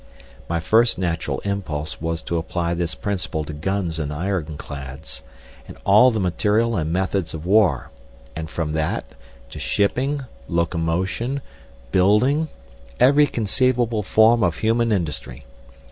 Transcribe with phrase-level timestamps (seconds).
[0.49, 5.21] My first natural impulse was to apply this principle to guns and ironclads,
[5.67, 7.91] and all the material and methods of war,
[8.35, 9.13] and from that
[9.51, 11.41] to shipping, locomotion,
[11.91, 12.47] building,
[12.99, 15.45] every conceivable form of human industry.